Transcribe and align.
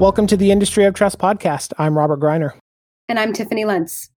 Welcome 0.00 0.28
to 0.28 0.36
the 0.36 0.52
Industry 0.52 0.84
of 0.84 0.94
Trust 0.94 1.18
podcast. 1.18 1.72
I'm 1.76 1.98
Robert 1.98 2.20
Greiner. 2.20 2.52
And 3.08 3.18
I'm 3.18 3.32
Tiffany 3.32 3.64
Lentz. 3.64 4.10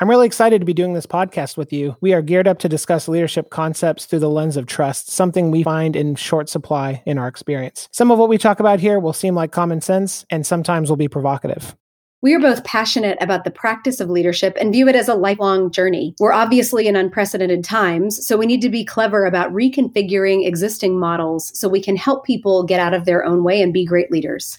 I'm 0.00 0.08
really 0.08 0.26
excited 0.26 0.62
to 0.62 0.64
be 0.64 0.72
doing 0.72 0.94
this 0.94 1.04
podcast 1.04 1.58
with 1.58 1.70
you. 1.70 1.96
We 2.00 2.14
are 2.14 2.22
geared 2.22 2.48
up 2.48 2.58
to 2.60 2.68
discuss 2.68 3.08
leadership 3.08 3.50
concepts 3.50 4.06
through 4.06 4.20
the 4.20 4.30
lens 4.30 4.56
of 4.56 4.64
trust, 4.64 5.10
something 5.10 5.50
we 5.50 5.64
find 5.64 5.96
in 5.96 6.14
short 6.14 6.48
supply 6.48 7.02
in 7.04 7.18
our 7.18 7.28
experience. 7.28 7.90
Some 7.92 8.10
of 8.10 8.18
what 8.18 8.30
we 8.30 8.38
talk 8.38 8.58
about 8.58 8.80
here 8.80 8.98
will 8.98 9.12
seem 9.12 9.34
like 9.34 9.52
common 9.52 9.82
sense 9.82 10.24
and 10.30 10.46
sometimes 10.46 10.88
will 10.88 10.96
be 10.96 11.08
provocative. 11.08 11.76
We 12.22 12.34
are 12.34 12.40
both 12.40 12.64
passionate 12.64 13.18
about 13.20 13.44
the 13.44 13.50
practice 13.50 14.00
of 14.00 14.08
leadership 14.08 14.56
and 14.58 14.72
view 14.72 14.88
it 14.88 14.96
as 14.96 15.08
a 15.08 15.14
lifelong 15.14 15.70
journey. 15.70 16.14
We're 16.18 16.32
obviously 16.32 16.88
in 16.88 16.96
unprecedented 16.96 17.64
times, 17.64 18.26
so 18.26 18.38
we 18.38 18.46
need 18.46 18.62
to 18.62 18.70
be 18.70 18.82
clever 18.82 19.26
about 19.26 19.52
reconfiguring 19.52 20.46
existing 20.46 20.98
models 20.98 21.52
so 21.54 21.68
we 21.68 21.82
can 21.82 21.96
help 21.96 22.24
people 22.24 22.64
get 22.64 22.80
out 22.80 22.94
of 22.94 23.04
their 23.04 23.26
own 23.26 23.44
way 23.44 23.60
and 23.60 23.74
be 23.74 23.84
great 23.84 24.10
leaders. 24.10 24.58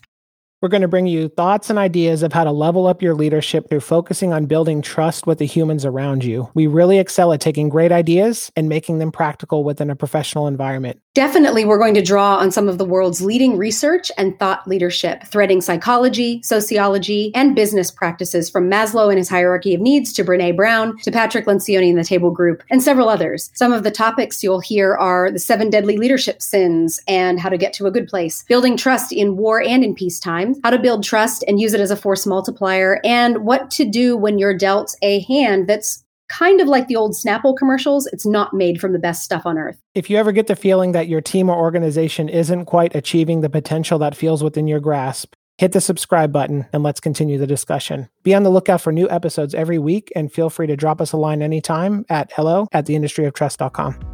We're 0.61 0.67
going 0.67 0.81
to 0.81 0.89
bring 0.89 1.07
you 1.07 1.29
thoughts 1.29 1.69
and 1.69 1.79
ideas 1.79 2.21
of 2.21 2.33
how 2.33 2.43
to 2.43 2.51
level 2.51 2.85
up 2.85 3.01
your 3.01 3.15
leadership 3.15 3.69
through 3.69 3.79
focusing 3.79 4.33
on 4.33 4.45
building 4.45 4.81
trust 4.81 5.25
with 5.25 5.37
the 5.37 5.45
humans 5.45 5.85
around 5.85 6.25
you. 6.25 6.49
We 6.53 6.67
really 6.67 6.99
excel 6.99 7.31
at 7.31 7.39
taking 7.39 7.69
great 7.69 7.93
ideas 7.93 8.51
and 8.57 8.67
making 8.67 8.99
them 8.99 9.09
practical 9.09 9.63
within 9.63 9.89
a 9.89 9.95
professional 9.95 10.47
environment. 10.47 10.99
Definitely, 11.13 11.63
we're 11.63 11.79
going 11.79 11.93
to 11.93 12.01
draw 12.01 12.35
on 12.37 12.51
some 12.51 12.67
of 12.67 12.77
the 12.77 12.83
world's 12.83 13.21
leading 13.21 13.57
research 13.57 14.11
and 14.17 14.37
thought 14.37 14.67
leadership, 14.67 15.25
threading 15.27 15.61
psychology, 15.61 16.41
sociology, 16.43 17.31
and 17.35 17.55
business 17.55 17.89
practices 17.89 18.49
from 18.49 18.69
Maslow 18.69 19.07
and 19.07 19.17
his 19.17 19.29
hierarchy 19.29 19.73
of 19.73 19.81
needs 19.81 20.11
to 20.13 20.25
Brene 20.25 20.57
Brown 20.57 20.97
to 21.03 21.11
Patrick 21.11 21.45
Lencioni 21.45 21.89
and 21.89 21.97
the 21.97 22.03
Table 22.03 22.31
Group, 22.31 22.63
and 22.69 22.83
several 22.83 23.07
others. 23.07 23.49
Some 23.53 23.71
of 23.71 23.83
the 23.83 23.91
topics 23.91 24.43
you'll 24.43 24.59
hear 24.59 24.95
are 24.95 25.31
the 25.31 25.39
seven 25.39 25.69
deadly 25.69 25.97
leadership 25.97 26.41
sins 26.41 26.99
and 27.07 27.39
how 27.39 27.47
to 27.47 27.57
get 27.57 27.71
to 27.73 27.87
a 27.87 27.91
good 27.91 28.09
place, 28.09 28.43
building 28.43 28.75
trust 28.75 29.13
in 29.13 29.37
war 29.37 29.61
and 29.61 29.85
in 29.85 29.95
peacetime 29.95 30.48
how 30.63 30.69
to 30.69 30.79
build 30.79 31.03
trust 31.03 31.43
and 31.47 31.59
use 31.59 31.73
it 31.73 31.81
as 31.81 31.91
a 31.91 31.95
force 31.95 32.25
multiplier, 32.25 32.99
and 33.03 33.45
what 33.45 33.71
to 33.71 33.89
do 33.89 34.15
when 34.15 34.39
you're 34.39 34.57
dealt 34.57 34.95
a 35.01 35.21
hand 35.21 35.67
that's 35.67 36.03
kind 36.29 36.61
of 36.61 36.67
like 36.67 36.87
the 36.87 36.95
old 36.95 37.13
Snapple 37.13 37.57
commercials. 37.57 38.05
It's 38.07 38.25
not 38.25 38.53
made 38.53 38.79
from 38.79 38.93
the 38.93 38.99
best 38.99 39.23
stuff 39.23 39.45
on 39.45 39.57
earth. 39.57 39.79
If 39.95 40.09
you 40.09 40.17
ever 40.17 40.31
get 40.31 40.47
the 40.47 40.55
feeling 40.55 40.93
that 40.93 41.07
your 41.07 41.21
team 41.21 41.49
or 41.49 41.57
organization 41.57 42.29
isn't 42.29 42.65
quite 42.65 42.95
achieving 42.95 43.41
the 43.41 43.49
potential 43.49 43.99
that 43.99 44.15
feels 44.15 44.43
within 44.43 44.67
your 44.67 44.79
grasp, 44.79 45.33
hit 45.57 45.73
the 45.73 45.81
subscribe 45.81 46.31
button 46.31 46.65
and 46.71 46.83
let's 46.83 46.99
continue 46.99 47.37
the 47.37 47.47
discussion. 47.47 48.07
Be 48.23 48.33
on 48.33 48.43
the 48.43 48.49
lookout 48.49 48.81
for 48.81 48.93
new 48.93 49.09
episodes 49.09 49.53
every 49.53 49.79
week 49.79 50.11
and 50.15 50.31
feel 50.31 50.49
free 50.49 50.67
to 50.67 50.77
drop 50.77 51.01
us 51.01 51.11
a 51.11 51.17
line 51.17 51.41
anytime 51.41 52.05
at 52.09 52.31
hello 52.33 52.67
at 52.71 52.85
theindustryoftrust.com. 52.85 54.08